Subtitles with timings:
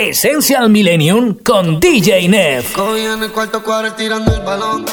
[0.00, 2.64] Essential Millennium con DJ Nev.
[2.80, 4.86] Hoy en el cuarto cuadro tirando el balón.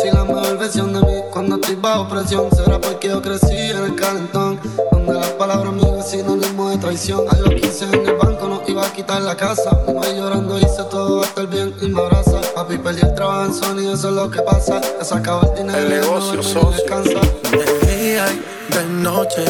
[0.00, 3.78] Si la mejor versión de mí cuando estoy bajo presión será porque yo crecí en
[3.78, 4.60] el calentón.
[4.92, 7.24] Donde las palabras mías no le de traición.
[7.28, 9.70] A los 15 en el banco no iba a quitar la casa.
[9.88, 12.40] Voy llorando hice todo va a estar bien y me abraza.
[12.54, 14.80] Papi perdí el trabajo en Sony, eso es lo que pasa.
[15.00, 15.78] Se sacado el dinero.
[15.80, 16.70] El negocio, no socio.
[16.70, 17.20] Descansa.
[17.50, 19.44] De día y de noche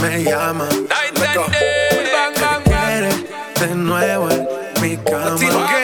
[0.00, 0.68] me llama.
[1.20, 2.01] Me
[3.66, 5.81] de nuevo en mi cama.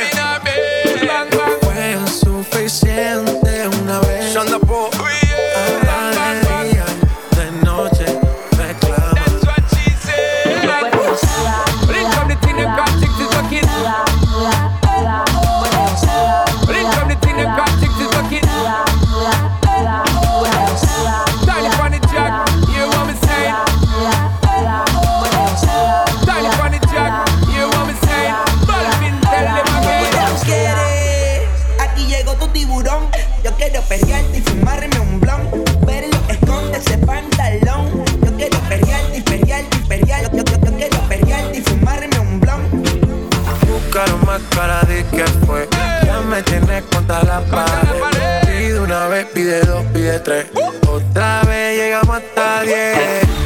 [50.87, 53.38] Otra vez llegamos hasta 10.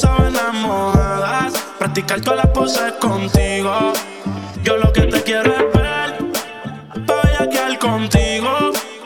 [0.00, 3.92] Tus sábanas mojadas, practicar todas las poses contigo.
[4.62, 6.16] Yo lo que te quiero es ver,
[7.06, 8.48] voy a quedar contigo,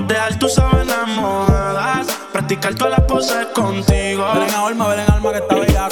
[0.06, 4.24] dejar tus sábanas mojadas, practicar todas las poses contigo.
[4.34, 5.88] Ven en alma, ven en alma que está bella.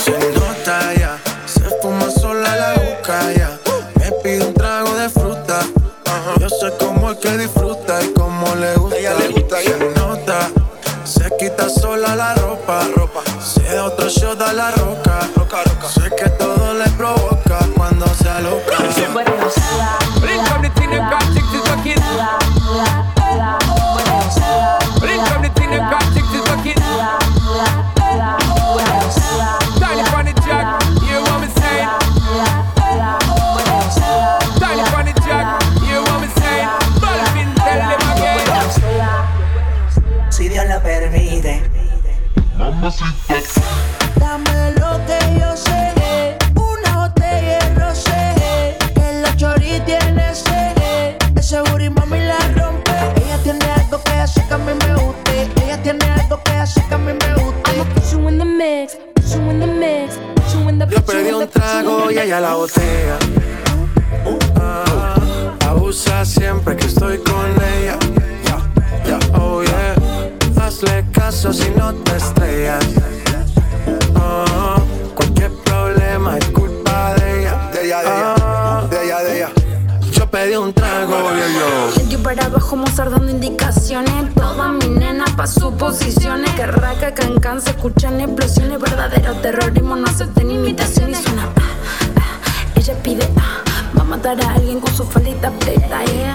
[85.83, 86.51] Pa' suposiciones.
[86.53, 88.81] Que raca, can, se escuchan explosiones.
[88.81, 91.49] Verdadero terrorismo, no acepten imitación y suena.
[91.57, 92.75] Ah, ah.
[92.77, 96.05] Ella pide, va a matar a alguien con su faldita preta.
[96.05, 96.35] Yeah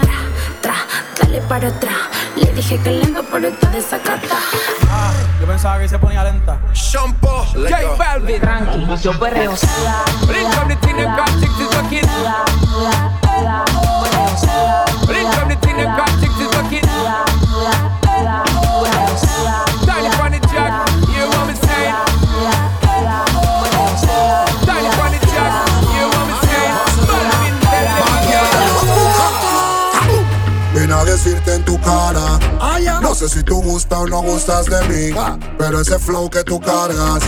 [1.28, 1.94] dale para atrás.
[2.36, 4.36] Le dije que lento, pero está desacata.
[4.90, 6.60] Ah, yo pensaba que se ponía lenta.
[6.72, 8.40] Shampoo, J Balvin.
[8.40, 9.54] Tranqui, yo perreo.
[10.26, 11.06] Brinca, me tiene
[33.18, 35.14] sé si tú gustas o no gustas de mí.
[35.58, 37.20] Pero ese flow que tú cargas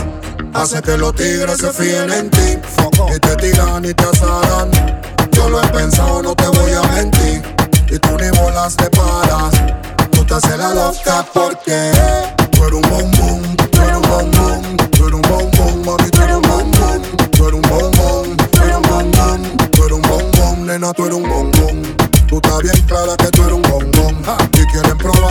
[0.54, 2.58] hace que los tigres se fíen en ti.
[3.12, 4.70] Y te tiran y te asaran.
[5.32, 7.42] Yo lo he pensado, no te voy a mentir.
[7.90, 9.52] Y tú ni bolas te paras.
[10.12, 11.90] Tú te haces la loca porque
[12.52, 16.37] tú eres un bombón, tú eres un bombón, tú eres un bombón, mami, tú eres
[16.37, 17.02] un bombón,
[17.32, 21.16] tú eres un bombón, tú eres un bombón, tú eres un bombón, nena, tú eres
[21.16, 21.96] un bombón.
[22.28, 24.00] Tú estás bien clara que tú eres un bombón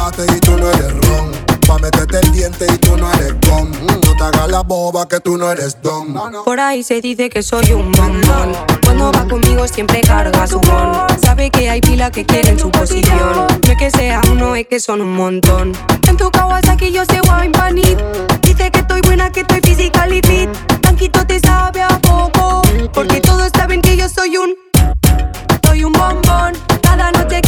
[0.10, 1.32] mate y tú no eres ron.
[1.68, 3.72] Pa' meterte el diente y tú no eres con.
[3.72, 6.16] No te hagas la boba que tú no eres don.
[6.44, 8.54] Por ahí se dice que soy un mandón.
[8.84, 11.08] Cuando va conmigo siempre carga su bon.
[11.22, 13.48] Sabe que hay pila que quieren su posición.
[13.66, 15.74] No es que sea uno, es que son un montón.
[16.08, 18.00] En tu Kawasaki yo sé wine panit.
[18.42, 20.50] Dice que estoy buena, que estoy physically fit.
[20.82, 22.64] Tanquito te sabe a poco.
[22.94, 24.56] Porque todos saben que yo soy un.
[25.68, 26.54] Soy un bombón.
[26.82, 27.42] Cada noche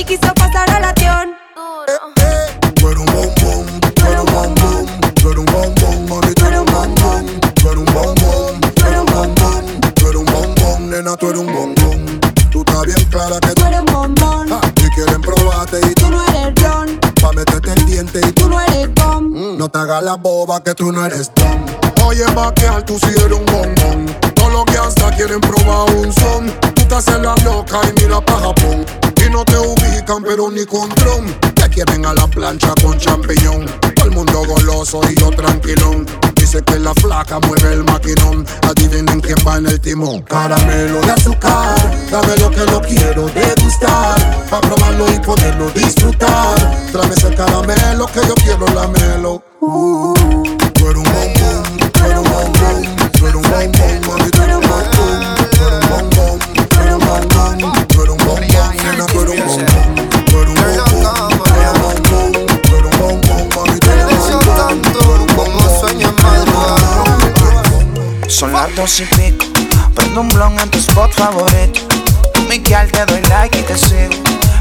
[0.00, 1.36] quiso pasar a la acción.
[2.74, 6.58] Tú eres un bombón, tú eres un bombón, tú eres un bombón, mami, tú eres
[6.58, 11.16] un bombón, tú eres un bombón, tú eres un bombón, tú eres un bombón, nena,
[11.16, 12.20] tú eres un bombón.
[12.50, 14.52] Tú estás bien clara que Tú eres un bombón.
[14.52, 16.98] Ah, y quieren probarte y tú no eres John.
[17.20, 19.56] pa' meterte el diente y tú no eres Tom.
[19.58, 21.64] no te hagas la boba que tú no eres Tom.
[22.04, 24.06] Oye, vaquear, tú sí eres un bombón.
[24.34, 26.50] Todos los que hasta quieren probar un son.
[26.74, 28.84] Tú te haces la loca y mira pa' Japón.
[29.24, 31.26] Y no te ubican, pero ni con dron.
[31.54, 33.66] Te quieren a la plancha con champiñón.
[33.94, 36.06] Todo el mundo goloso y yo tranquilón.
[36.34, 38.44] Dice que la flaca mueve el maquinón.
[38.62, 40.22] Adivinen quién va en el timón.
[40.22, 41.76] Caramelo de azúcar.
[42.10, 44.48] Dame lo que lo quiero degustar.
[44.50, 46.58] Pa' probarlo y poderlo disfrutar.
[46.90, 49.42] Tráeme ese caramelo que yo quiero lamelo.
[49.60, 50.14] Uh,
[50.96, 54.21] un bombón, tú eres un bombón, tú eres un bombón,
[68.82, 69.46] dos y pico.
[69.94, 71.80] Prendo un blon en tu spot favorito.
[72.48, 74.14] Miguel, te doy like y te sigo.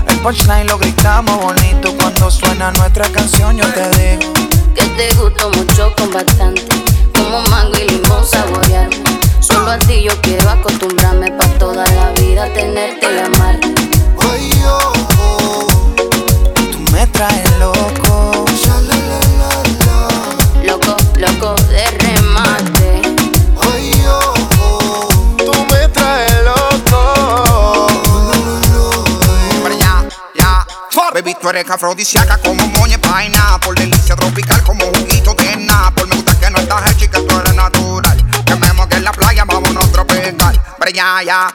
[0.07, 1.91] El punchline lo gritamos bonito.
[1.97, 4.31] Cuando suena nuestra canción, yo te digo.
[4.75, 6.61] Que te gusto mucho con bastante.
[7.15, 8.95] Como mango y limón saborearme.
[9.39, 13.73] Solo a ti yo quiero acostumbrarme pa' toda la vida tenerte y amarte.
[14.19, 15.67] Ay, oh, oh.
[16.71, 17.49] Tú me traes.
[17.57, 18.00] Loco,
[31.41, 33.59] tú eres afrodisíaca como moña paina.
[33.61, 36.07] Por delicia tropical como juguito de Napol.
[36.07, 38.43] Me gusta que no estás hecha y que tú eres natural.
[38.45, 40.61] Que me moque en la playa, vámonos tropical.
[40.79, 41.53] Pero ya, ya.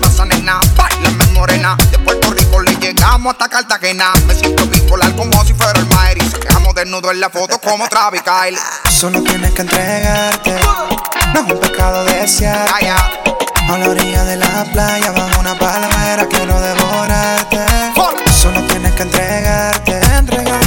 [0.00, 1.76] Pasa nena, bailame morena.
[1.90, 4.12] De Puerto Rico le llegamos hasta Cartagena.
[4.26, 6.22] Me siento bipolar como si fuera el Mayri.
[6.28, 8.58] Se quedamos desnudos en la foto como Travis Kyle.
[8.90, 10.56] Solo tienes que entregarte.
[11.34, 12.68] No es un pecado desear.
[12.80, 12.96] Ya.
[13.68, 17.47] A la orilla de la playa, bajo una palmera, quiero devorarte.
[18.98, 20.00] Que entregarte.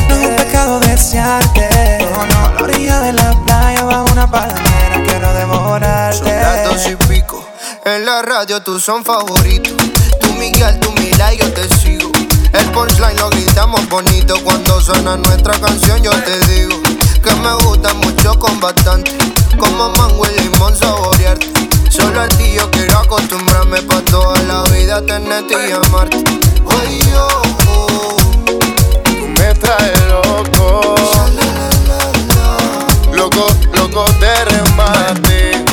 [0.10, 1.98] No es un pecado desearte.
[2.00, 6.18] No, no, a la orilla de la playa, bajo una palmera, quiero devorarte.
[6.18, 7.46] Son las dos y pico.
[7.84, 9.74] En la radio tú son favoritos.
[10.22, 12.10] Tú Miguel, tú Mila y yo te sigo.
[12.54, 14.42] El punchline lo gritamos bonito.
[14.46, 16.82] Cuando suena nuestra canción yo te digo.
[17.22, 19.12] Que me gusta mucho con bastante.
[19.60, 21.48] Como mango y limón saborearte.
[21.90, 26.24] Solo a ti yo quiero acostumbrarme pa' toda la vida tenerte y amarte.
[26.64, 26.72] Oh,
[27.18, 27.51] oh.
[29.62, 30.96] Traes loco.
[33.14, 35.66] Loco, loco de remate.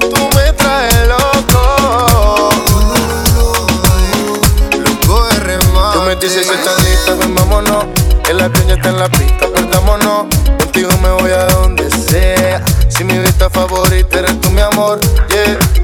[0.00, 2.50] Tú me traes loco.
[4.78, 5.98] Loco de remate.
[5.98, 7.86] Tú me dices que estás lista, ven vámonos.
[8.28, 10.26] El avión ya está en la pista, perdámonos.
[10.58, 12.62] Contigo me voy a donde sea.
[12.88, 15.83] Si mi vista favorita eres tú, mi amor, yeah.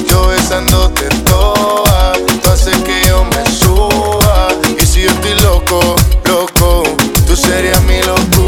[0.11, 2.11] Yo besándote toa,
[2.43, 4.49] tú haces que yo me suba.
[4.77, 6.83] Y si yo estoy loco, loco,
[7.25, 8.40] tú serías mi locura.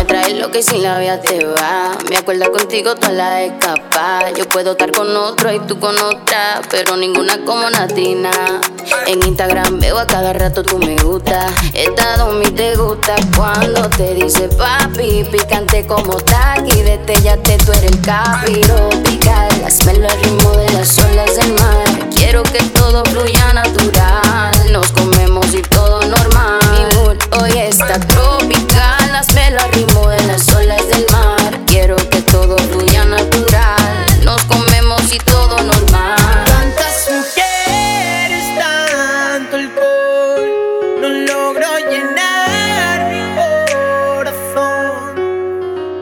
[0.00, 1.94] Me traes lo que sin la vida te va.
[2.08, 4.30] Me acuerdo contigo toda la escapa.
[4.34, 8.30] Yo puedo estar con otro y tú con otra, pero ninguna como Natina.
[9.06, 11.48] En Instagram veo a cada rato tú me gusta.
[11.74, 15.22] Esta mi te gusta cuando te dice papi.
[15.30, 18.58] Picante como taqui, detellate, tú eres el capi.
[18.62, 22.08] Tropical, hazmelo al ritmo de las olas del mar.
[22.14, 24.72] Quiero que todo fluya natural.
[24.72, 26.58] Nos comemos y todo normal.
[26.72, 31.60] Mi mood hoy está tropical apenas me la arrimo en las olas del mar.
[31.66, 34.24] Quiero que todo fluya natural.
[34.24, 36.44] Nos comemos y todo normal.
[36.46, 40.50] Tantas mujeres, tanto alcohol.
[41.00, 43.22] No logro llenar mi
[44.14, 45.14] corazón.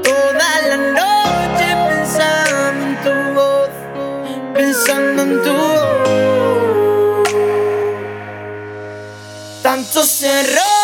[0.02, 3.70] Toda la noche pensando en tu voz.
[4.54, 5.98] Pensando en tu voz.
[9.62, 10.77] Tantos errores.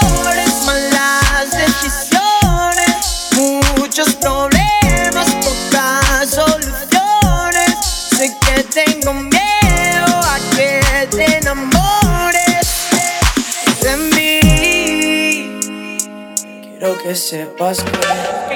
[16.85, 17.83] quiero que sepas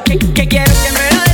[0.04, 1.27] que.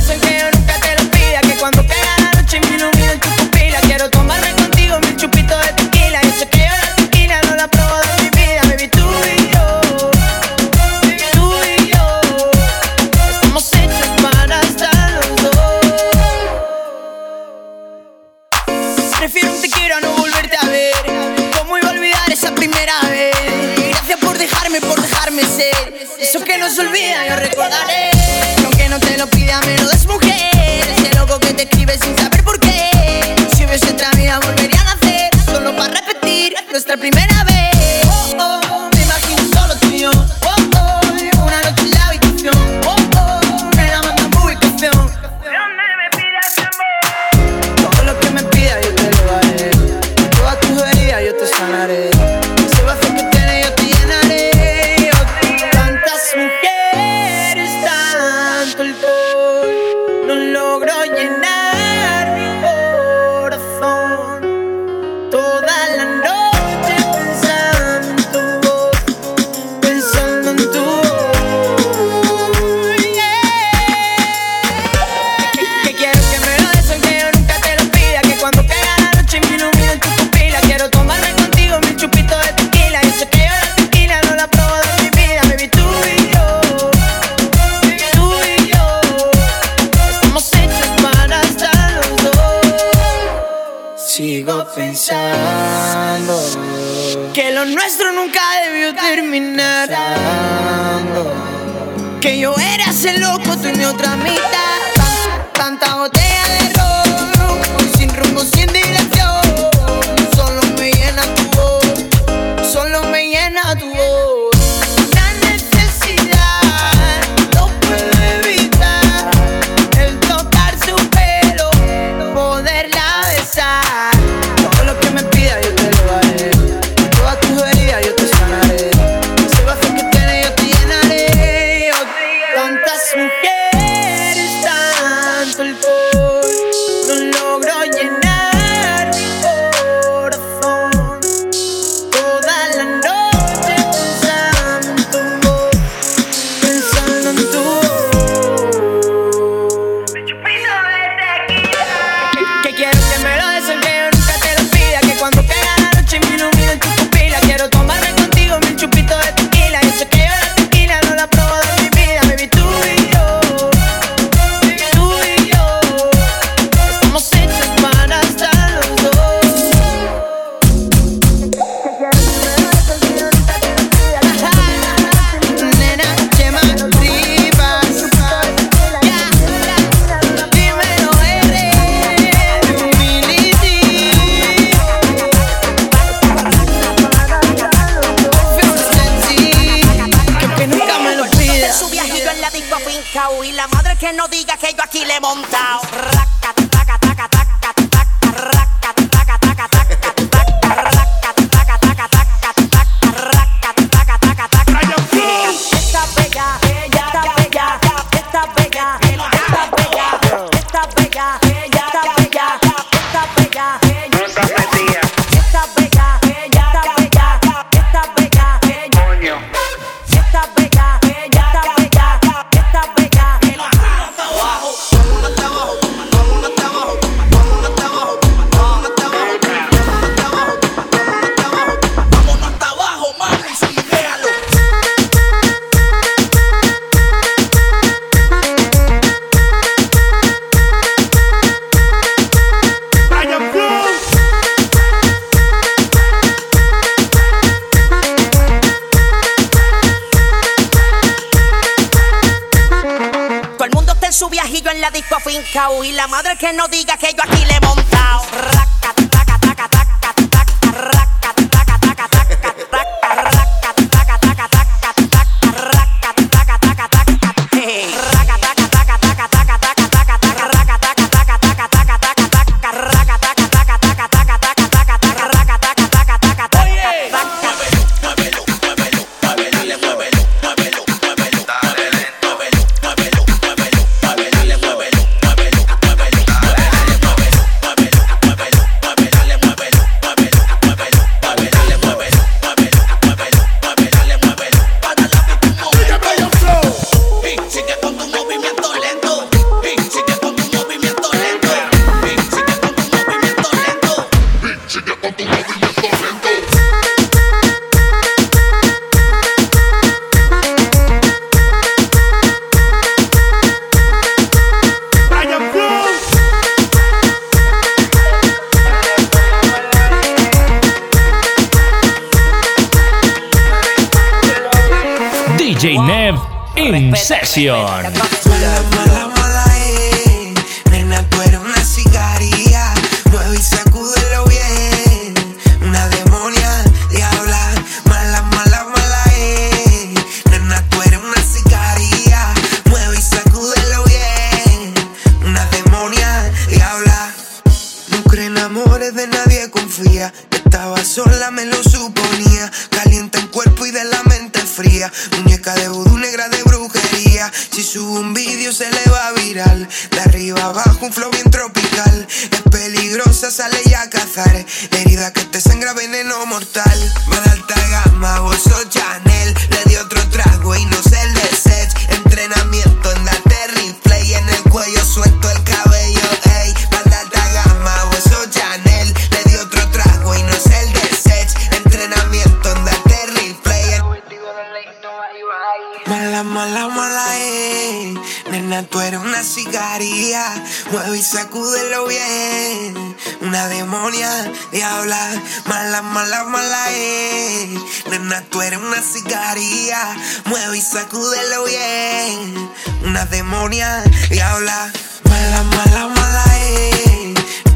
[396.55, 397.59] Mala, eh.
[397.89, 399.77] Nena, tú eres una sicaria.
[400.25, 402.49] Mueve y sacúdelo bien.
[402.83, 404.71] Una demonia, diabla.
[405.09, 407.13] Mala, mala, mala, eh.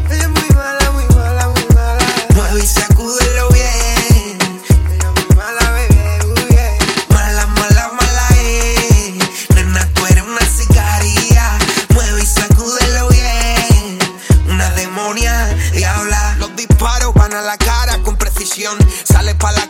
[0.09, 2.05] Es muy mala, muy mala, muy mala.
[2.35, 3.58] Mueve y sacúdelo bien.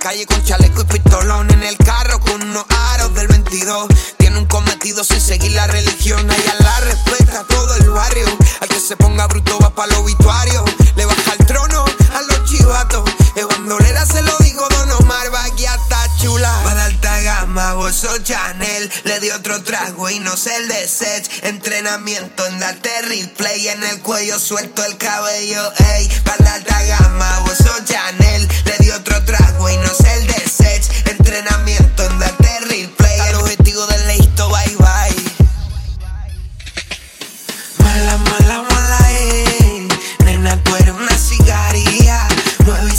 [0.10, 1.52] Calle con chaleco y pistolón.
[1.52, 3.88] En el carro con unos aros del 22.
[4.18, 6.28] Tiene un cometido sin seguir la religión.
[6.32, 8.26] Ella la respeta todo el barrio.
[8.60, 10.64] Al que se ponga bruto va pa' los obituarios.
[17.74, 18.90] Bolso Chanel.
[19.04, 20.90] Le di otro trago y no sé el de.
[21.44, 23.68] Entrenamiento en darte replay.
[23.68, 26.10] En el cuello suelto el cabello, ey.
[26.28, 28.48] Va de alta gama, bolso Chanel.
[28.66, 30.40] Le di otro trago y no sé el de.
[31.12, 33.20] Entrenamiento en darte replay.
[33.30, 35.16] El objetivo del listo, bye bye.
[37.84, 39.88] Mala, mala, mala, eh.
[40.24, 42.28] Nena, tú eres una sicaria.
[42.66, 42.98] Mueve y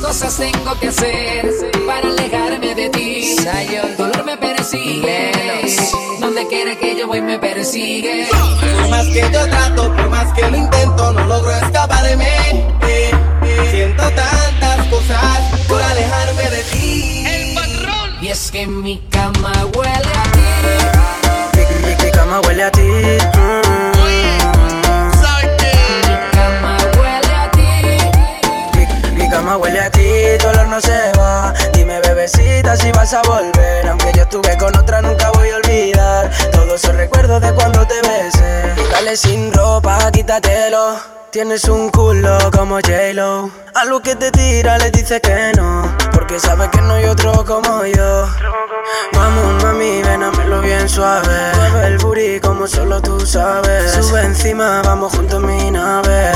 [0.00, 1.50] cosas tengo que hacer
[1.86, 3.36] para alejarme de ti.
[3.82, 5.32] El dolor me persigue.
[6.20, 8.28] Donde quiera que yo voy me persigue.
[8.30, 12.24] Por más que yo trato, por más que lo intento, no logro escapar de mí.
[12.24, 13.10] Eh,
[13.42, 13.68] eh.
[13.70, 17.24] Siento tantas cosas por alejarme de ti.
[17.26, 18.10] El patrón.
[18.22, 21.56] Y es que mi cama huele a ti.
[21.56, 22.80] Mi, mi- mi cama huele a ti.
[22.82, 23.85] mm.
[29.46, 31.54] Cama huele a ti, tu no se va.
[31.72, 33.86] Dime, bebecita, si vas a volver.
[33.88, 36.30] Aunque yo estuve con otra, nunca voy a olvidar.
[36.50, 38.74] Todos esos recuerdos de cuando te besé.
[38.90, 40.96] Dale sin ropa, quítatelo.
[41.30, 43.65] Tienes un culo como J-Lo.
[43.76, 45.94] A lo que te tira le dice que no.
[46.10, 48.26] Porque sabe que no hay otro como yo.
[49.12, 51.52] Vamos, mami, ven a lo bien suave.
[51.56, 53.92] Mueve el booty como solo tú sabes.
[53.92, 56.32] Sube encima, vamos juntos en mi nave.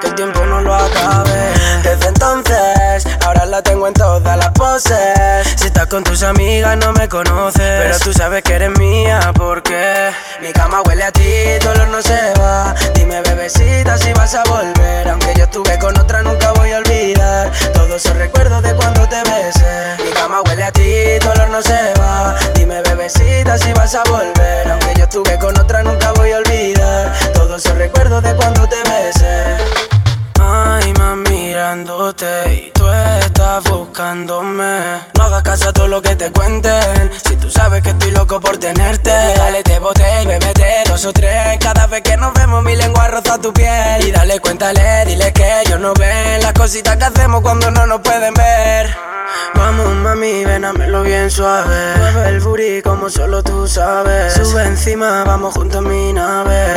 [0.00, 1.52] Que el tiempo no lo acabe.
[1.84, 5.54] Desde entonces, ahora la tengo en todas las poses.
[5.56, 7.82] Si estás con tus amigas, no me conoces.
[7.82, 11.22] Pero tú sabes que eres mía, porque mi cama huele a ti,
[11.60, 12.74] tu olor no se va.
[12.94, 15.08] Dime, bebecita, si vas a volver.
[15.08, 17.52] Aunque yo estuve con otra, nunca voy a olvidar.
[17.72, 19.96] Todos esos recuerdos de cuando te besé.
[20.04, 22.36] Mi cama huele a ti, tu olor no se va.
[22.54, 24.70] Dime, bebecita, si vas a volver.
[24.70, 27.12] Aunque yo estuve con otra, nunca voy a olvidar.
[27.34, 29.97] Todos esos recuerdos de cuando te besé.
[30.40, 32.86] Ay, más mirándote y tú
[33.24, 35.00] estás buscándome.
[35.14, 37.10] No hagas caso a todo lo que te cuenten.
[37.26, 41.12] Si tú sabes que estoy loco por tenerte, dale te boté y bebete dos o
[41.12, 41.58] tres.
[41.60, 44.06] Cada vez que nos vemos, mi lengua roza tu piel.
[44.06, 48.00] Y dale, cuéntale, dile que ellos no ven las cositas que hacemos cuando no nos
[48.00, 49.08] pueden ver.
[49.54, 51.94] Vamos, mami, ven a lo bien suave.
[51.96, 54.34] Mueve el booty como solo tú sabes.
[54.34, 56.74] Sube encima, vamos juntos en mi nave.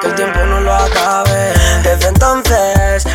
[0.00, 1.52] Que el tiempo no lo acabe.
[1.82, 2.67] Desde entonces,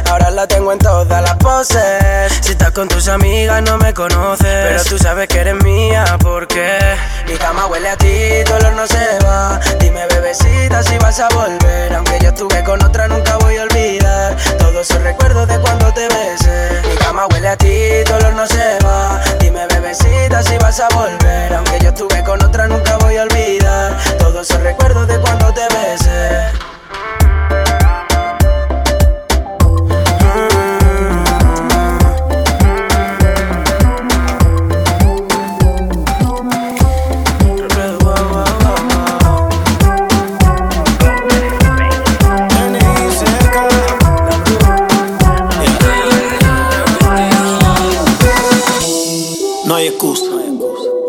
[0.09, 2.31] ahora la tengo en todas las poses.
[2.41, 4.47] Si estás con tus amigas, no me conoces.
[4.47, 6.79] Pero tú sabes que eres mía, porque
[7.27, 9.59] mi cama huele a ti, tu olor no se va.
[9.79, 11.93] Dime, bebecita, si vas a volver.
[11.93, 14.35] Aunque yo estuve con otra, nunca voy a olvidar.
[14.57, 16.81] Todos esos recuerdos de cuando te besé.
[16.89, 19.21] Mi cama huele a ti, tu olor no se va.
[19.39, 21.53] Dime, bebecita si vas a volver.
[21.53, 23.97] Aunque yo estuve con otra, nunca voy a olvidar.
[24.17, 26.51] Todos esos recuerdos de cuando te besé.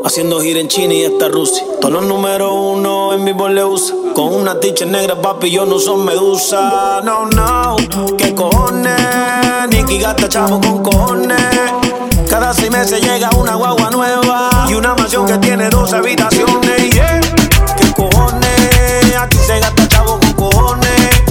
[0.07, 1.65] Haciendo gira en China y hasta Rusia.
[1.81, 3.97] Todos los números uno en vivo le usa.
[4.15, 7.01] Con una ticha negra, papi, yo no son medusa.
[7.03, 7.77] No, no,
[8.19, 8.93] ¿qué cojones?
[9.71, 11.41] Nicky gasta chavo con cojones.
[12.29, 14.67] Cada seis meses llega una guagua nueva.
[14.69, 16.93] Y una mansión que tiene dos habitaciones.
[16.93, 17.21] Yeah.
[17.79, 19.17] ¿Qué cojones?
[19.19, 21.23] Aquí se gasta chavo con cojones.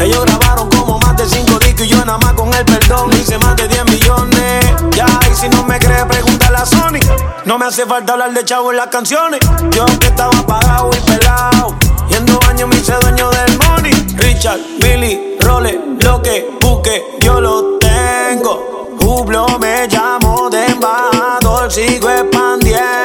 [0.00, 3.38] Ellos grabaron como más de cinco discos y yo nada más con el perdón hice
[3.38, 4.66] más de 10 millones.
[4.94, 7.03] Ya, y si no me crees, pregúntale a Sony.
[7.46, 9.40] No me hace falta hablar de chavo en las canciones.
[9.70, 11.76] Yo que estaba apagado y pelado.
[12.08, 13.92] Y en dos años me hice dueño del money.
[14.16, 18.94] Richard, Billy, Role, lo que busque, yo lo tengo.
[18.98, 23.03] Jublo me llamo de embajador, sigo expandiendo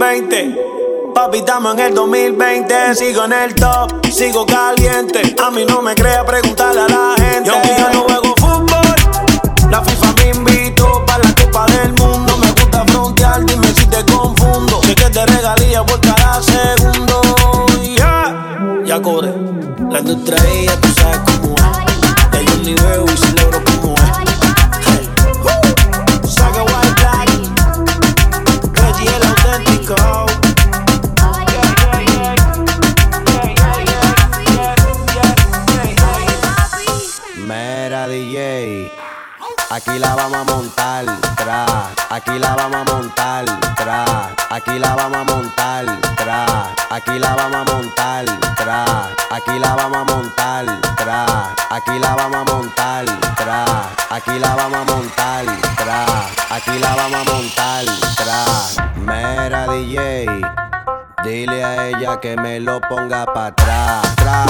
[0.00, 1.12] 2020.
[1.14, 2.94] Papi, estamos en el 2020.
[2.94, 5.36] Sigo en el top, sigo caliente.
[5.44, 7.50] A mí no me crea preguntarle a la gente.
[7.50, 9.70] Yo yo no juego fútbol.
[9.70, 12.34] La FIFA me invitó para la Copa del Mundo.
[12.38, 14.80] Me gusta frontear, dime si te confundo.
[14.84, 17.66] Sé que te regalía por cada segundo.
[17.82, 18.80] Yeah.
[18.86, 19.34] Ya cobré.
[19.90, 22.32] La industria ya tú sabes cómo es.
[22.32, 23.29] Ya yo ni veo y
[39.90, 41.04] aquí la vamos a montar,
[41.36, 41.66] tra.
[42.10, 43.44] Aquí la vamos a montar,
[43.76, 44.30] tra.
[44.50, 45.84] Aquí la vamos a montar,
[46.16, 46.46] tra.
[46.90, 48.24] Aquí la vamos a montar,
[48.56, 48.84] tra.
[49.30, 51.26] Aquí la vamos a montar, tra.
[51.70, 53.04] Aquí la vamos a montar,
[53.36, 53.64] tra.
[54.10, 55.44] Aquí la vamos a montar,
[55.76, 56.06] tra.
[56.50, 57.84] Aquí la vamos a montar,
[58.16, 58.44] tra.
[58.96, 60.26] Mera DJ,
[61.24, 64.44] dile a ella que me lo ponga pa' atrás, tra,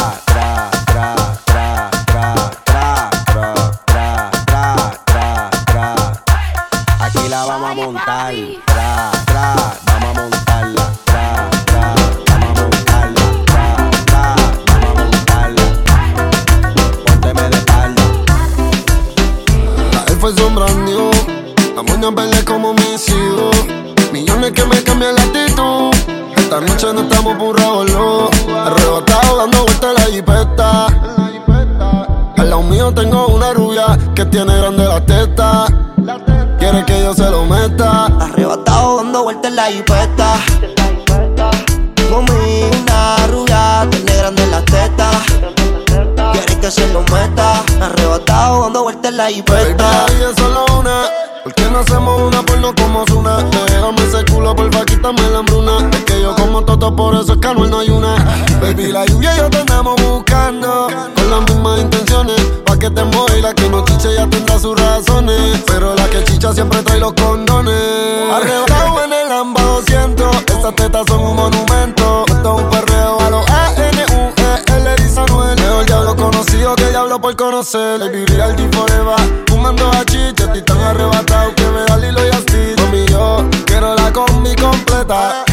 [77.10, 77.98] diablo por conocer.
[77.98, 79.44] Baby, real forever.
[79.48, 82.74] Fumando a chicha, estoy tan arrebatado que me da Lilo y así.
[82.76, 85.44] Mami, yo quiero la combi completa.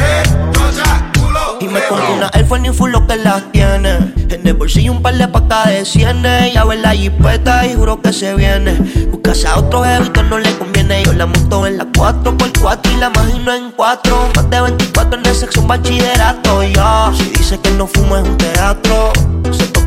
[1.60, 4.14] Y me compré una Air Force Full lo que las tiene.
[4.30, 6.54] En el bolsillo un par de pacas de cienes.
[6.54, 8.74] Ya ver la jipeta y juro que se viene.
[9.10, 11.04] Buscase a otro jevito no le conviene.
[11.04, 14.30] Yo la monto en la 4x4 y la imagino en 4.
[14.36, 16.64] Más de 24 en el sexo, un bachillerato.
[16.64, 19.37] Ya, si dice que no fumo es un teatro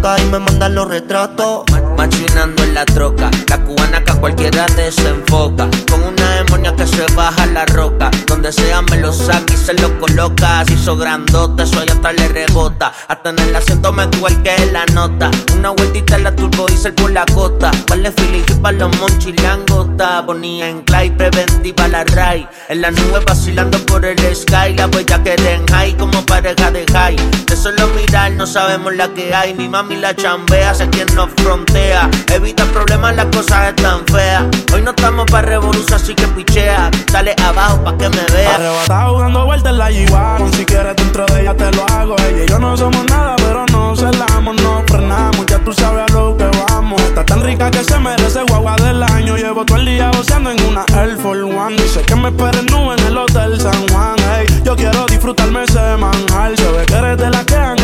[0.03, 1.65] y me manda los retratos.
[2.01, 5.69] Machinando en la troca, la cubana que a cualquiera desenfoca.
[5.91, 8.11] Con una demonia que se baja la roca.
[8.27, 10.65] Donde sea me lo saca y se lo coloca.
[10.65, 12.91] Si hizo grandote, eso ya hasta le rebota.
[13.07, 14.09] Hasta en el asiento me
[14.43, 15.31] que la nota.
[15.55, 17.71] Una vueltita en la turbo diesel por la costa.
[17.91, 20.25] Vale Philly para los monchis langota.
[20.25, 22.49] Ponía en clay, preventiva la ray.
[22.71, 24.73] En la nube vacilando por el sky.
[24.75, 27.17] La huella que den high como pareja de high.
[27.45, 29.53] De solo mirar no sabemos la que hay.
[29.53, 31.89] Mi mami la chambea, sé quien nos frontea.
[31.90, 34.44] Evita problemas, las cosas están feas.
[34.72, 36.88] Hoy no estamos para revolución, así que pichea.
[37.11, 38.55] Sale abajo pa' que me vea.
[38.55, 40.53] Arrebatado dando vueltas en la G-Wagon.
[40.53, 42.14] Si quieres dentro de ella te lo hago.
[42.29, 45.44] Ella y yo no somos nada, pero no celamos, no frenamos.
[45.46, 47.03] Ya tú sabes a lo que vamos.
[47.03, 49.37] Está tan rica que se merece guagua del año.
[49.37, 51.74] Llevo todo el día goceando en una Air Force One.
[51.76, 54.14] Dice que me esperen en el Hotel San Juan.
[54.33, 56.57] Hey, yo quiero disfrutarme semanal.
[56.57, 57.80] Se ve que eres de la que a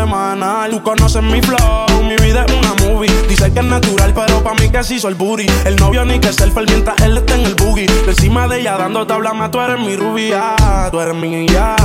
[0.00, 0.70] semanal.
[0.70, 3.10] Tú conoces mi flow, mi vida es una movie.
[3.28, 5.46] Dice que es natural, pero pa' mí que hizo el booty.
[5.64, 7.86] El novio ni que selfie mientras él está en el boogie.
[8.06, 10.54] encima de ella dando tabla más, tú eres mi rubia.
[10.90, 11.76] Tú eres mi ya.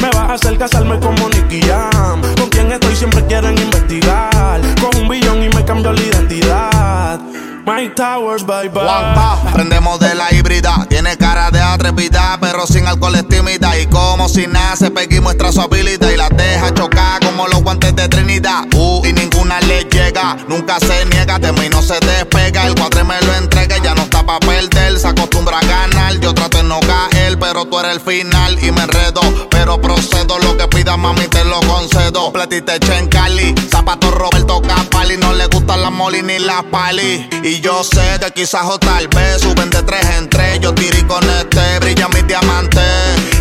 [0.00, 2.22] Me vas a hacer casarme como Nicky Jam.
[2.38, 4.60] Con quien estoy siempre quieren investigar.
[4.80, 7.20] Con un billón y me cambio la identidad.
[7.66, 9.52] My Towers, bye bye.
[9.54, 10.86] prendemos de la híbrida.
[10.90, 13.78] Tiene cara de atrevida, pero sin alcohol es tímida.
[13.78, 17.96] Y como si nace, Peggy muestra su habilidad y la deja chocar como los guantes
[17.96, 18.64] de Trinidad.
[18.74, 22.66] Uh, y ninguna le llega, nunca se niega, de mí no se despega.
[22.66, 24.98] El cuadre me lo entrega, ya no está pa' perder.
[24.98, 28.70] Se acostumbra a ganar, yo trato de no caer, pero tú eres el final y
[28.70, 29.20] me enredo.
[29.50, 32.32] Pero procedo, lo que pida mami te lo concedo.
[32.32, 37.28] Platite en Cali, zapato Roberto Capali, no le gustan las moli ni las pali.
[37.42, 40.60] Y yo sé que quizás o tal vez suben de tres en tres.
[40.60, 42.80] Yo tiré con este, brilla mi diamante.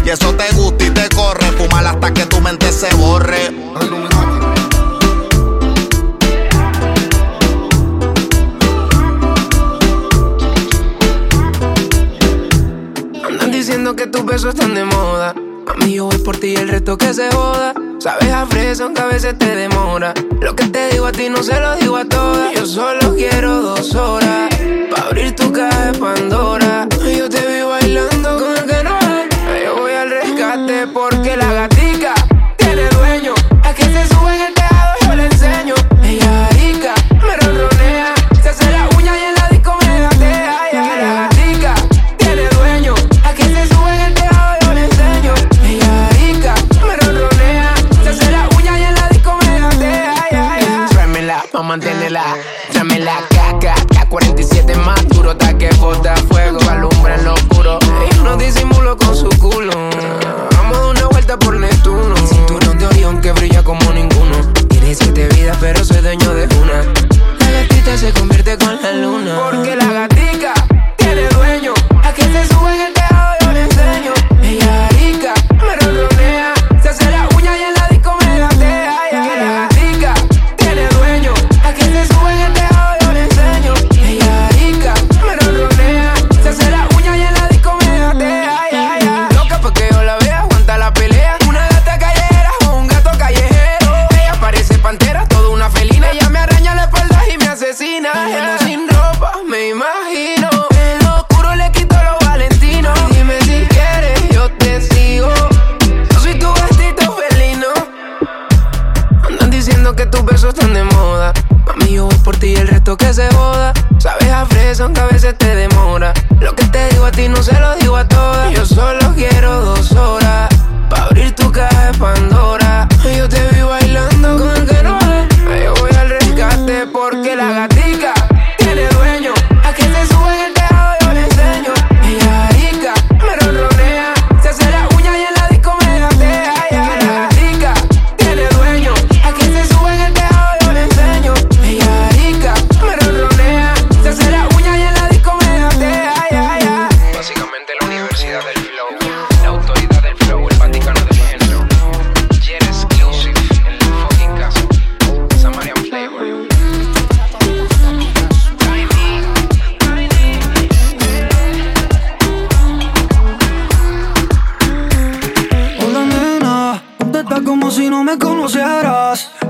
[0.05, 1.45] Y eso te gusta y te corre.
[1.51, 3.51] Fumar hasta que tu mente se borre.
[13.73, 15.33] Diciendo que tus besos están de moda.
[15.65, 17.73] A mí yo voy por ti y el resto que se joda.
[17.97, 20.13] Sabes a fresa aunque a veces te demora.
[20.41, 22.53] Lo que te digo a ti no se lo digo a todas.
[22.53, 24.53] Yo solo quiero dos horas.
[24.91, 26.87] Pa' abrir tu caja de Pandora.
[27.17, 28.52] Yo te vi bailando con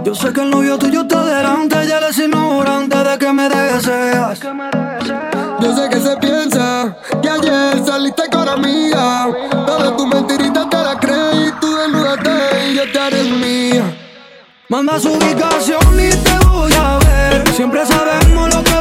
[0.03, 4.39] Yo sé que el novio tuyo está delante, ya eres ignorante de que me deseas.
[5.61, 9.29] Yo sé que se piensa que ayer saliste con amiga.
[9.65, 13.97] Todas tus mentiritas te las creí, tú desnúdate y yo te haré mía.
[14.67, 17.47] Manda su ubicación y te voy a ver.
[17.53, 18.72] Siempre sabemos lo que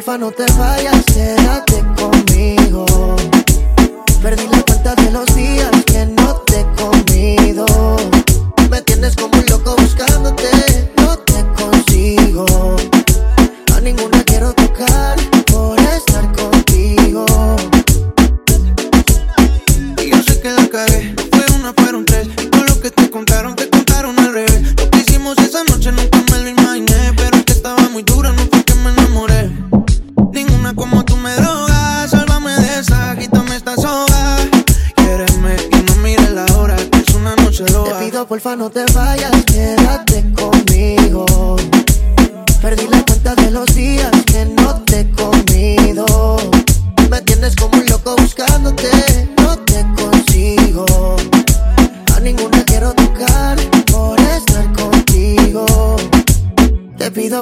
[0.00, 0.49] huérfano te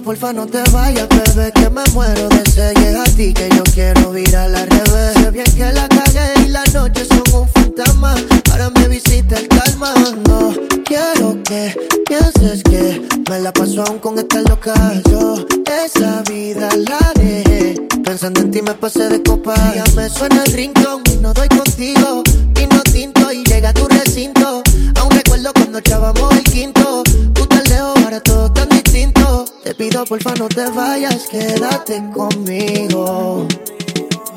[0.04, 4.12] Porfa no te vayas, bebé, que me muero de sed a ti que yo quiero
[4.12, 5.12] virar al revés.
[5.14, 8.14] Sé bien que la calle y la noche son un fantasma,
[8.50, 9.92] ahora me visita el calma.
[10.26, 11.76] No quiero que
[12.06, 14.72] pienses que me la paso aún con esta loca.
[15.10, 15.44] Yo
[15.84, 19.54] esa vida la dejé, pensando en ti me pasé de copa.
[19.74, 22.22] Ya me suena el rincón y no doy contigo,
[22.58, 24.62] y no tinto y llega a tu recinto.
[25.00, 27.02] Aún recuerdo cuando echábamos el quinto,
[27.34, 29.44] tú tan lejos, ahora todo tan distinto.
[29.68, 33.46] Te pido porfa no te vayas, quédate conmigo.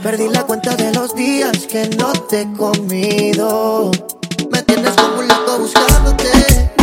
[0.04, 3.92] Perdí la cuenta de los días que no te he comido.
[4.52, 6.74] Me tienes como un loco buscándote.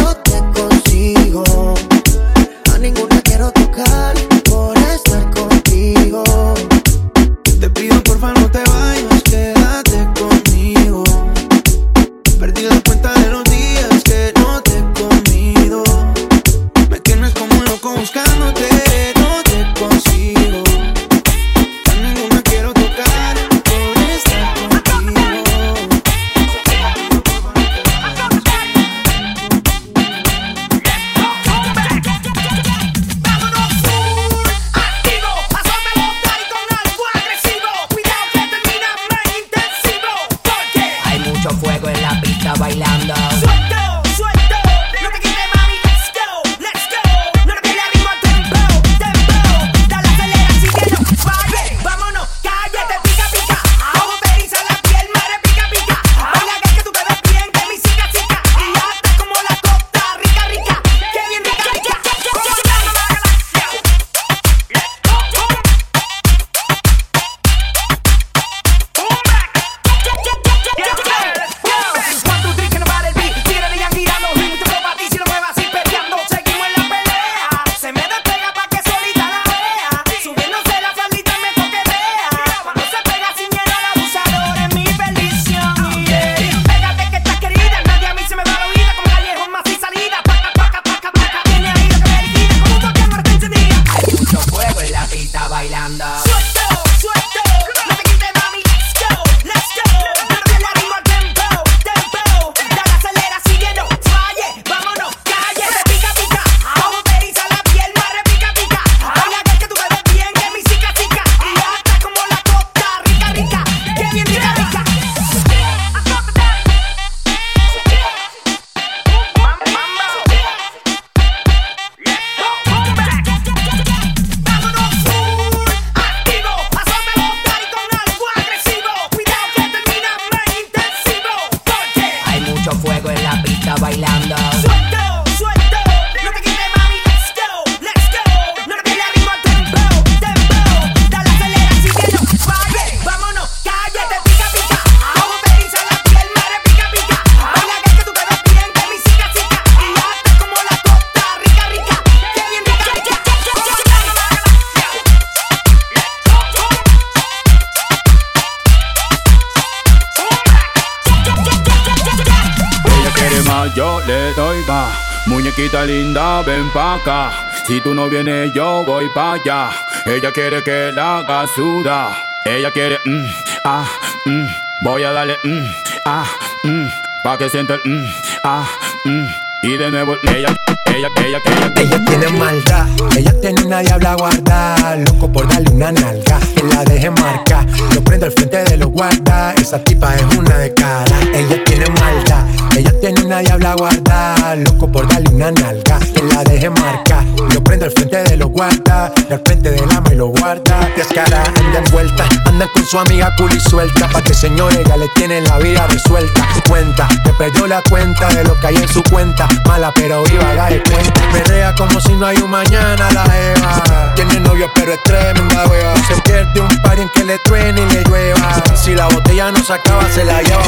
[167.69, 169.69] Si tú no vienes, yo voy pa' allá.
[170.07, 172.17] Ella quiere que la haga suda.
[172.47, 173.27] Ella quiere, mm,
[173.63, 173.85] ah,
[174.25, 174.47] mm.
[174.85, 175.67] Voy a darle, mm,
[176.07, 176.25] ah,
[176.65, 176.87] mm.
[177.23, 178.07] Pa' que sienta el, mm,
[178.45, 178.67] ah,
[179.05, 179.27] mm.
[179.65, 180.55] Y de nuevo, ella,
[180.87, 185.93] ella, ella, ella, Ella tiene maldad, ella tiene una diabla guarda, loco por darle una
[185.93, 190.23] nalga, que la deje marca, lo prendo al frente de los guarda, esa tipa es
[190.37, 192.47] una de cara, ella tiene maldad,
[192.79, 197.65] ella tiene una diabla guarda, loco por darle una nalga, que la deje marca, lo
[197.65, 201.81] prendo al frente de los guarda, al frente del ama y lo guarda, descara, anda
[201.81, 205.89] envuelta, anda con su amiga cool suelta, pa' que señor ella le tiene la vida
[205.89, 210.23] resuelta, cuenta, te perdió la cuenta de lo que hay en su cuenta, mala pero
[210.23, 214.71] viva, la de cuenta, perrea como si no hay un mañana la Eva, tiene novio
[214.77, 215.65] pero es tremenda
[216.07, 219.65] se pierde un par en que le truene y le llueva, si la botella no
[219.65, 220.63] se acaba se la lleva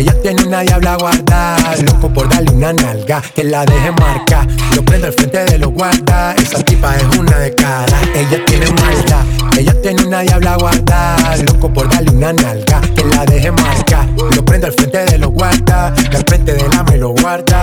[0.00, 4.82] ella tiene una diabla guarda, loco por darle una nalga, que la deje marca, lo
[4.82, 9.26] prendo al frente de los guarda, esa tipa es una de cara, ella tiene maldad,
[9.58, 14.42] ella tiene una diabla guarda, loco por darle una nalga, que la deje marca, lo
[14.42, 17.60] prendo al frente de los guarda, y al frente del ama y lo guarda,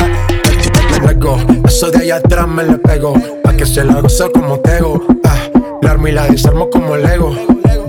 [1.02, 5.04] luego, eso de allá atrás me le pego, pa' que se la goce como tego,
[5.24, 7.36] ah, la armo y la desarmo como Lego.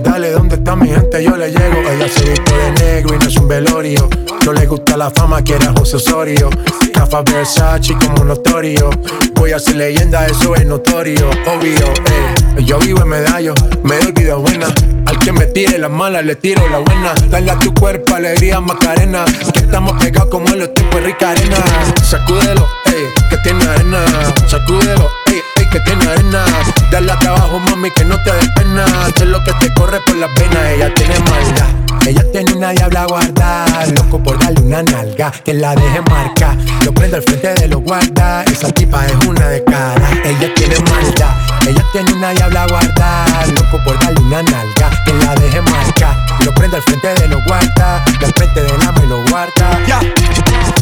[0.03, 1.23] Dale, ¿dónde está mi gente?
[1.23, 1.79] Yo le llego.
[1.89, 4.09] Ella se viste de negro y no es un velorio.
[4.45, 6.49] No le gusta la fama, quiere a José Osorio.
[6.93, 8.89] Rafa Versace como notorio.
[9.35, 11.29] Voy a ser leyenda, eso es notorio.
[11.29, 12.63] Obvio, eh.
[12.65, 14.67] Yo vivo en medallo, me doy vida buena.
[15.05, 17.13] Al que me tire la mala, le tiro la buena.
[17.29, 19.25] Dale a tu cuerpo alegría, Macarena.
[19.53, 21.57] Que estamos pegados como en los tiempos de rica arena.
[22.03, 23.99] Sacúdelo, ey, que tiene arena.
[24.47, 26.43] Sacúdelo, ey, ey, que tiene arena.
[26.91, 28.85] Dale a trabajo, mami, que no te des pena.
[29.17, 31.67] Sé lo que te corre por las venas, ella tiene maldad.
[32.05, 36.57] Ella tiene una diabla guarda, loco por darle una nalga, que la deje marca.
[36.83, 40.09] Lo prendo al frente de los guarda, esa tipa es una de cara.
[40.23, 41.35] Ella tiene maldad,
[41.67, 46.25] ella tiene una diabla guarda, loco por darle una nalga, que la deje marca.
[46.45, 49.79] Lo prendo al frente de los guarda, y al frente del ama y lo guarda.
[49.85, 49.99] Ya,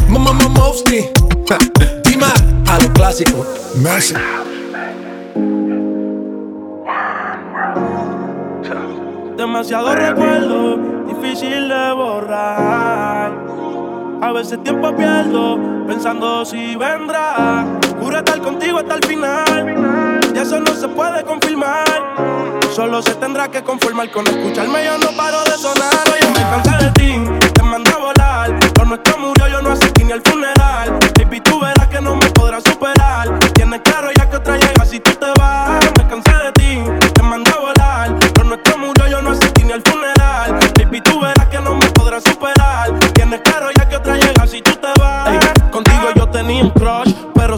[0.08, 1.10] mamá, mamá, mostly.
[2.04, 2.32] Dima,
[2.68, 3.46] a lo clásico.
[3.74, 4.14] Mercy.
[9.36, 13.32] Demasiado recuerdo, difícil de borrar.
[14.20, 17.64] A veces tiempo pierdo, pensando si vendrá.
[18.00, 20.20] Juro estar contigo hasta el final.
[20.34, 21.84] Y eso no se puede confirmar.
[22.74, 24.84] Solo se tendrá que conformar con escucharme.
[24.84, 25.94] Yo no paro de sonar.
[26.12, 28.58] Oye, me cansé de ti, te mandé a volar.
[28.76, 30.98] Lo nuestro murió, yo no asistí ni al funeral.
[31.16, 33.38] Baby, tú verás que no me podrás superar.
[33.54, 35.84] Tienes claro ya que otra llega si tú te vas.
[35.96, 36.82] Me cansé de ti,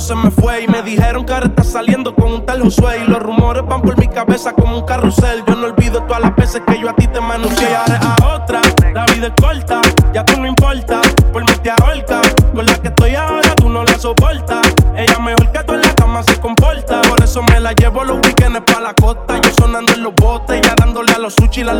[0.00, 3.04] se me fue y me dijeron que ahora estás saliendo con un tal Josué.
[3.06, 5.44] Y los rumores van por mi cabeza como un carrusel.
[5.46, 7.68] Yo no olvido todas las veces que yo a ti te manuncié.
[7.70, 8.60] Y ahora a otra,
[8.94, 9.80] la vida es corta,
[10.14, 11.00] ya tú no importa.
[11.32, 12.22] Por mí te ahorca,
[12.54, 14.72] con la que estoy ahora tú no la soportas.
[14.96, 17.02] Ella mejor que tú en la cama se comporta.
[17.02, 19.40] Por eso me la llevo los weekends pa' la costa.
[19.40, 21.76] Yo sonando en los botes, ya dándole a los sushi y las.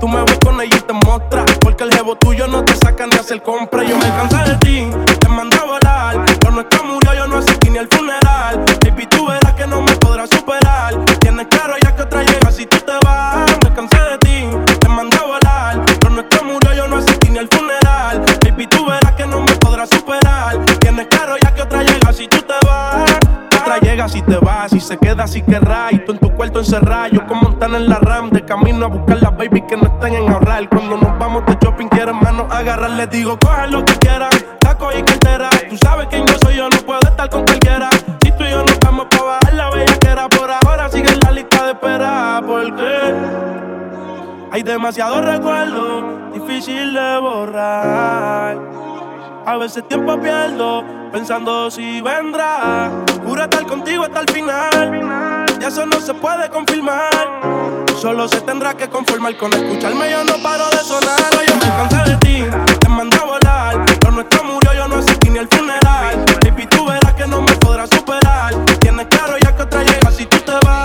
[0.00, 1.44] Tú me ves con ella y te mostras.
[1.60, 3.82] Porque el jevo tuyo no te sacan de hacer compra.
[3.82, 4.86] Yo me cansé de ti,
[5.18, 5.53] te mandé
[24.74, 25.88] si se queda si querrá.
[25.92, 28.30] Y tú en tu cuarto encerrado, yo como montan en la RAM.
[28.30, 30.68] De camino a buscar las baby que no estén en ahorrar.
[30.68, 32.90] Cuando nos vamos de shopping, quieren manos agarrar.
[32.90, 35.48] Les digo, coge lo que quieran, taco y cartera.
[35.70, 37.88] Tú sabes quién yo soy, yo no puedo estar con cualquiera.
[38.22, 41.12] Si tú y yo nos vamos pa' bajar la bella que era por ahora, sigue
[41.12, 42.42] en la lista de espera.
[42.44, 43.14] Porque
[44.50, 48.58] hay demasiado recuerdo, difícil de borrar.
[49.46, 50.82] A veces tiempo pierdo
[51.12, 52.90] pensando si vendrá.
[53.26, 55.54] Jura estar contigo hasta el final.
[55.60, 57.10] Y eso no se puede confirmar.
[58.00, 60.10] Solo se tendrá que conformar con escucharme.
[60.10, 61.30] Yo no paro de sonar.
[61.46, 62.44] Yo me cansé de ti,
[62.80, 63.84] te mandé a volar.
[64.04, 66.24] Lo nuestro murió, yo no asistí ni al funeral.
[66.42, 68.54] Baby, tú verás que no me podrás superar.
[68.80, 70.83] Tienes claro ya que otra llega si tú te vas.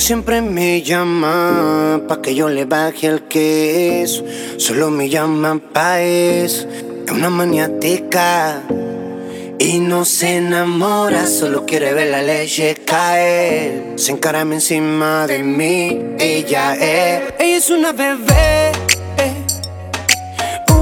[0.00, 4.24] Siempre me llama pa' que yo le baje el queso.
[4.56, 6.66] Solo me llama pa' eso.
[7.06, 8.62] Es una maniática.
[9.58, 13.92] Y no se enamora, solo quiere ver la leche caer.
[13.96, 17.34] Se encarame encima de mí, ella es.
[17.38, 18.72] Ella es una bebé,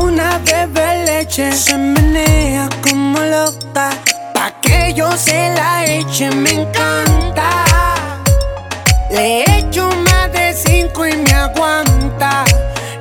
[0.01, 1.51] una bebé leche.
[1.53, 3.91] Se menea como loca,
[4.33, 7.68] pa' que yo se la eche, me encanta.
[9.11, 12.45] Le echo más de cinco y me aguanta.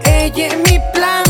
[0.05, 1.26] Ella es mi planta.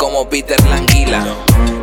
[0.00, 1.22] Como Peter Languila.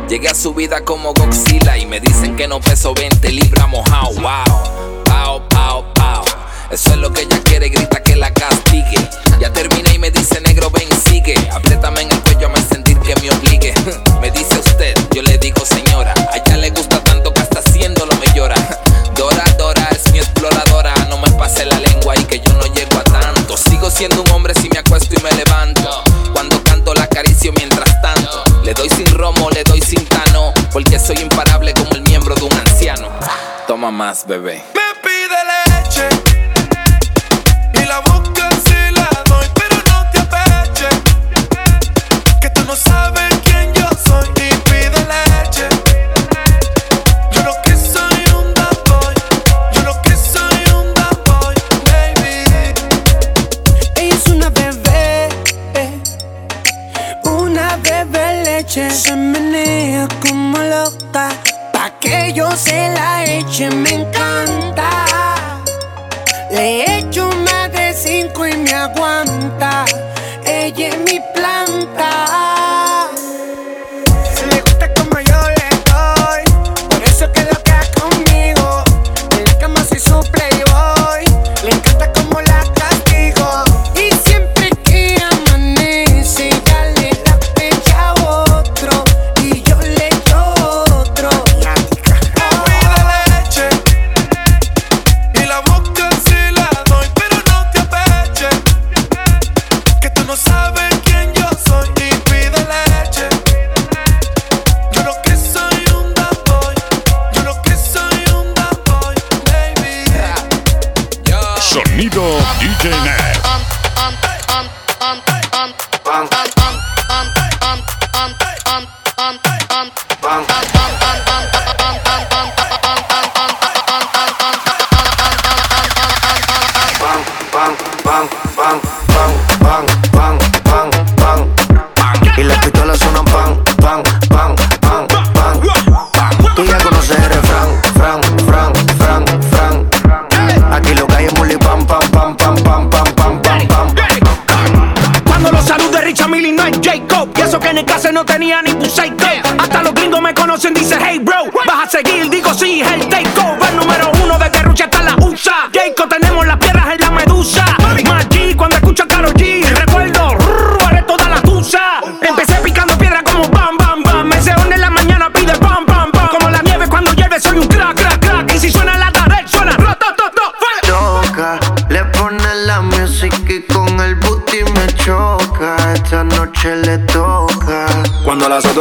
[0.08, 4.08] Llegué a su vida como Godzilla y me dicen que no peso 20 libras mojado.
[4.14, 6.24] Wow, pao, pao, pao.
[6.68, 9.08] Eso es lo que ella quiere, grita que la castigue.
[9.38, 11.36] Ya terminé y me dice negro, ven, sigue.
[11.52, 13.72] Apriétame en el cuello, me sentir que me obligue.
[14.20, 16.12] Me dice usted, yo le digo señora.
[16.32, 18.56] A ella le gusta tanto que hasta haciéndolo me llora.
[19.28, 20.94] Dora, Dora es mi exploradora.
[21.10, 23.56] No me pase la lengua y que yo no llego a tanto.
[23.56, 26.02] Sigo siendo un hombre si me acuesto y me levanto.
[26.32, 28.44] Cuando canto la acaricio mientras tanto.
[28.64, 30.54] Le doy sin romo, le doy sin tano.
[30.72, 33.08] Porque soy imparable como el miembro de un anciano.
[33.66, 34.62] Toma más, bebé.
[58.78, 58.90] Leche.
[58.90, 61.28] Se menea como loca,
[61.72, 64.90] pa' que yo se la eche, me encanta.
[66.50, 69.84] Le echo más de cinco y me aguanta.
[70.44, 72.57] Ella es mi planta.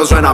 [0.05, 0.33] suena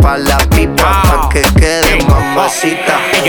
[0.00, 1.28] pa' la pipa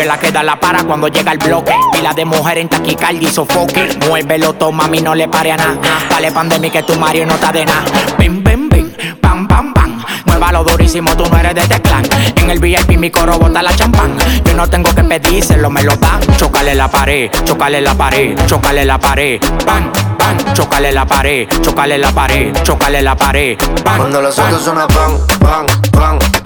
[0.02, 1.74] es la que da la para cuando llega el bloque.
[1.92, 3.88] Pila de mujer en taquicardia y sofoque.
[4.08, 5.78] Muévelo, toma, mami, no le pare a nada.
[6.10, 7.84] Dale pandemia que tu Mario no está de nada.
[8.18, 8.92] Bim, bim, bim,
[9.22, 10.04] pam, pam, pam.
[10.26, 12.04] Muévalo durísimo, tú no eres de este clan.
[12.38, 14.18] En el VIP mi coro bota la champán.
[14.44, 16.20] Yo no tengo que pedírselo, me lo dan.
[16.38, 19.40] Chocale la pared, chocale la pared, chocale la pared.
[19.66, 23.58] Pan, pan, chocale la pared, chocale la pared, chocale la pared.
[23.84, 26.41] Cuando los autos suenan pan, pan, pan,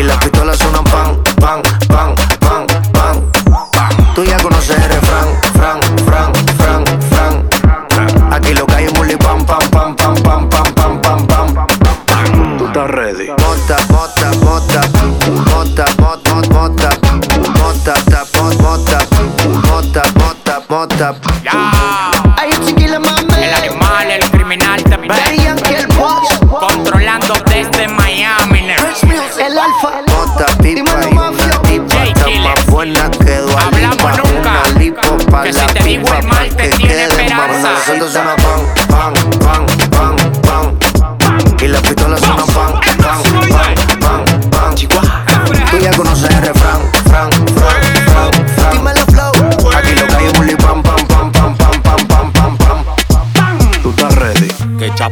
[0.00, 3.30] Y las pistolas suenan pan, pan, pan, pan, pan,
[4.14, 8.32] Tú ya conoces el refrán, fran, fran, fran, fran.
[8.32, 11.66] Aquí lo que hay es bully pam, pam, pam, pam, pam, pam, pam, pam, pam.
[12.56, 13.26] Tú estás ready.
[13.28, 14.80] Bota, bota, bota,
[15.52, 16.90] bota, bota, bota,
[17.58, 18.98] bota, ta, bot, bota,
[19.68, 21.39] bota, bota, bota.
[37.90, 38.36] Siento suena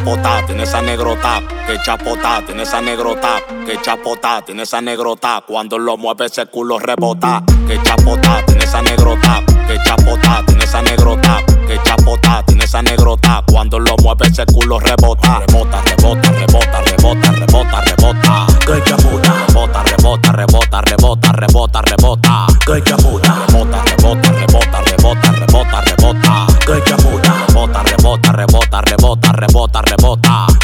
[0.08, 5.44] Que chapota tiene esa negrota, que chapota tiene esa negrota, que chapota tiene esa negrota.
[5.46, 7.42] Cuando lo mueve ese culo rebota.
[7.66, 13.44] Que chapota tiene esa negrota, que chapota tiene esa negrota, que chapota tiene esa negrota.
[13.52, 15.40] Cuando lo mueve ese culo rebota.
[15.46, 18.46] Rebota, rebota, rebota, rebota, rebota, rebota.
[18.64, 19.34] Que chapota.
[19.46, 22.46] Rebota, rebota, rebota, rebota, rebota, rebota.
[22.64, 23.84] Que rebota, rebota,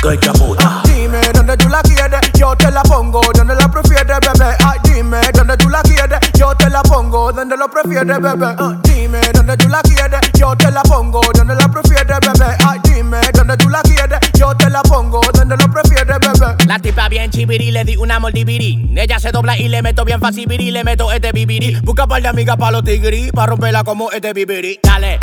[0.05, 0.83] Que chapota.
[0.85, 4.55] Dime dónde tú la quieres, yo te la pongo donde la prefieres, bebé.
[4.63, 8.55] Ay, dime dónde tú la quieres, yo te la pongo donde lo prefieres, bebé.
[8.59, 12.55] Ah, dime dónde tú la quieres, yo te la pongo donde la prefieres, bebé.
[12.67, 16.67] Ay, dime dónde tú la quieres, yo te la pongo donde lo prefieres, bebé.
[16.67, 18.93] La tipa bien chibiri, le di una mordibirí.
[18.95, 21.81] Ella se dobla y le meto bien fácil biri, le meto este bibiri.
[21.81, 24.81] Busca par de amigas pa' los tigri, pa' romperla como este bibiri.
[24.83, 25.19] Dale,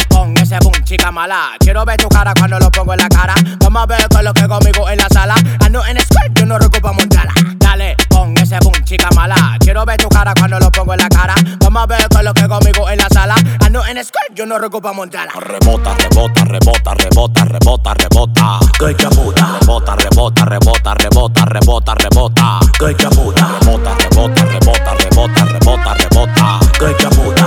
[0.51, 1.51] ese boom, chica mala.
[1.59, 3.33] Quiero ver tu cara cuando lo pongo en la cara.
[3.59, 5.35] Vamos a ver qué es lo que conmigo en la sala.
[5.63, 7.33] Ando en squirt, yo no recupo montarla.
[7.55, 9.57] Dale, pon ese boom, chica mala.
[9.59, 11.35] Quiero ver tu cara cuando lo pongo en la cara.
[11.59, 13.35] Vamos a ver qué es lo que conmigo en la sala.
[13.65, 15.33] Ando en squirt, yo no recupo montarla.
[15.39, 18.59] Rebota, rebota, rebota, rebota, rebota, rebota.
[18.77, 19.57] Que chaputa.
[19.61, 22.59] Rebota, rebota, rebota, rebota, rebota, rebota.
[22.77, 23.47] Que chaputa.
[23.61, 26.59] Rebota, rebota, rebota, rebota, rebota, rebota.
[26.77, 27.40] Que chaputa.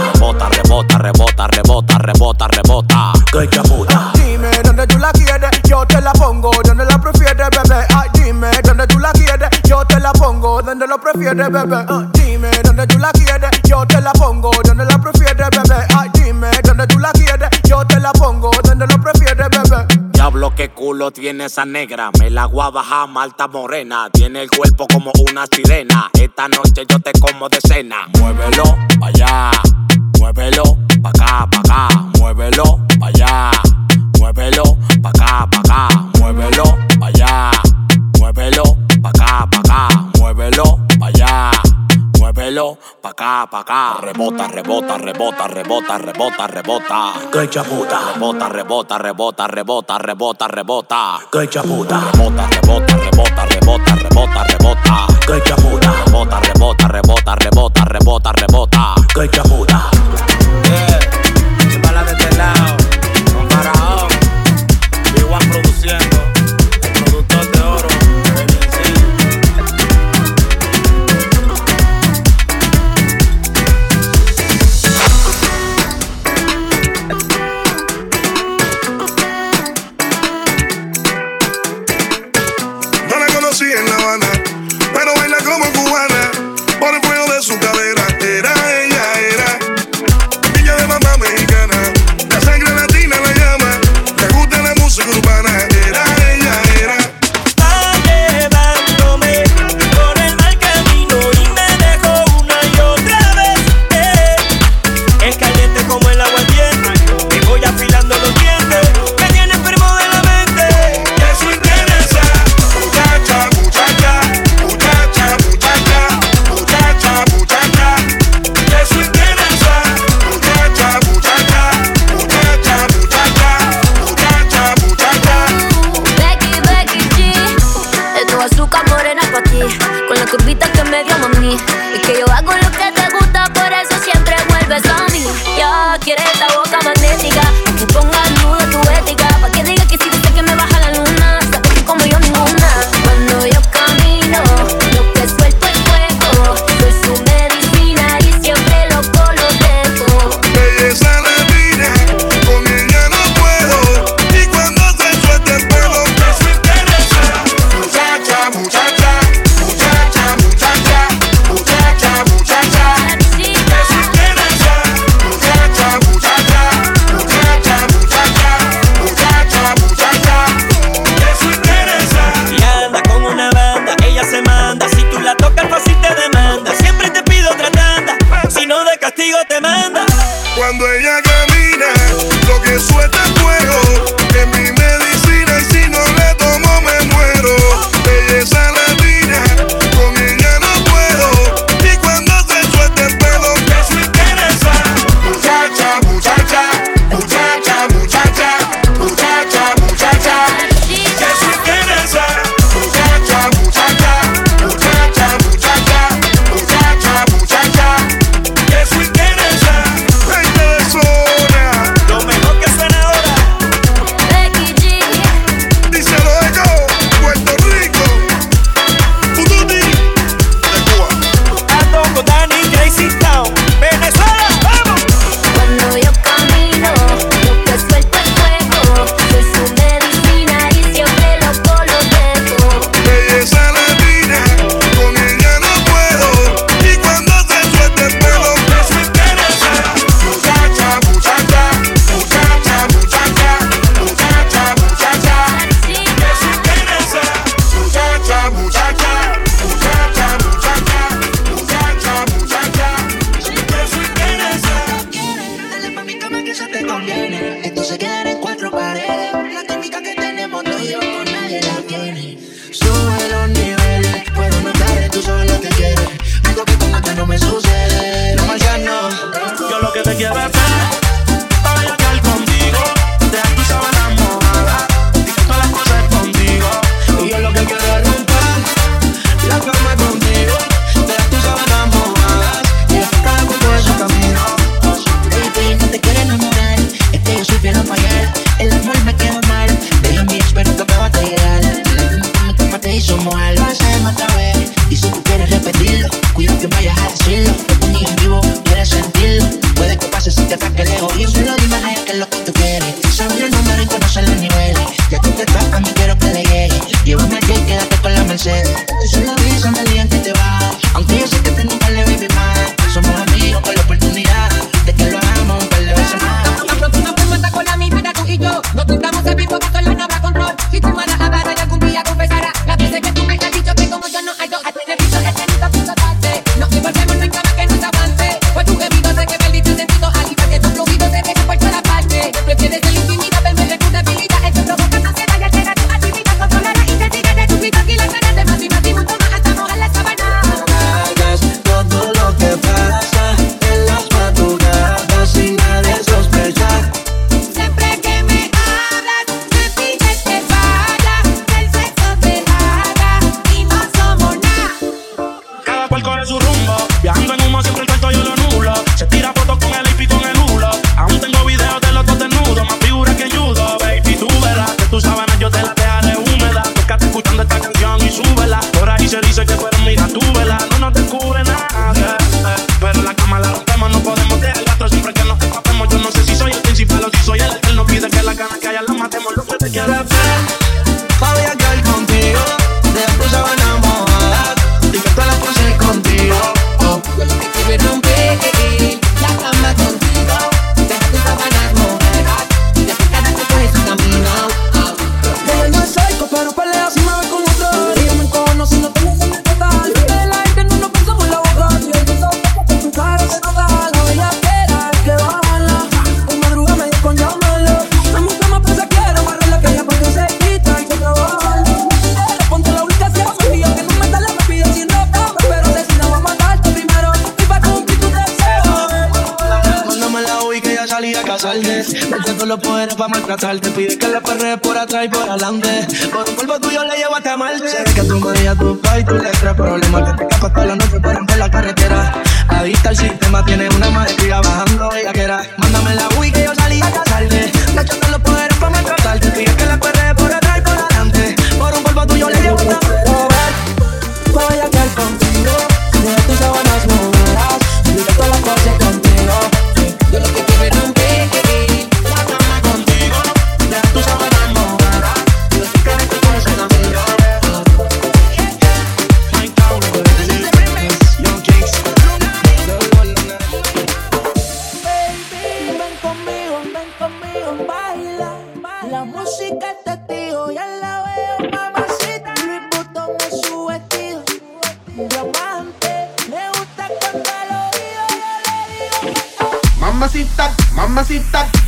[0.50, 3.12] Rebota, rebota, rebota, rebota, rebota, rebota.
[3.32, 4.12] Que chaputa.
[4.14, 7.86] Dime dónde tú la quieres, yo te la pongo donde la prefieres, bebé.
[7.94, 11.86] Ay, dime dónde tú la quieres, yo te la pongo donde lo prefieres, bebé.
[11.88, 15.86] Ah, dime dónde tú la quieres, yo te la pongo donde la prefieres, bebé.
[15.96, 19.86] Ay, dime dónde tú la quieres, yo te la pongo donde lo prefieres, bebé.
[20.12, 22.10] Diablo, qué culo tiene esa negra.
[22.18, 24.08] Me la voy a bajar, malta morena.
[24.12, 26.10] Tiene el cuerpo como una sirena.
[26.14, 28.06] Esta noche yo te como de cena.
[28.18, 29.50] Muévelo allá.
[30.24, 30.64] Muévelo
[31.02, 31.88] pa' acá, pa' acá.
[32.18, 33.50] Muévelo pa' allá.
[34.18, 34.64] Muévelo
[35.02, 35.88] pa' acá, pa' acá.
[36.18, 36.64] Muévelo
[36.98, 37.50] pa' allá.
[38.18, 38.64] Muévelo
[39.02, 39.88] pa' acá, pa' acá.
[40.18, 41.50] Muévelo pa' allá.
[42.18, 44.00] Muévelo pa' acá, pa' acá.
[44.00, 47.12] Rebota, rebota, rebota, rebota, rebota, rebota.
[47.30, 47.98] Que chaputa.
[48.14, 51.20] Rebota, rebota, rebota, rebota, rebota, rebota.
[51.30, 52.00] Que chaputa.
[52.14, 55.06] Rebota, rebota, rebota, rebota, rebota, rebota.
[55.26, 55.92] Que chaputa.
[56.06, 58.94] Rebota, rebota, rebota, rebota, rebota, rebota.
[59.14, 59.90] Que chaputa.
[62.36, 62.83] loud.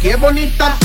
[0.01, 0.77] Qué bonita.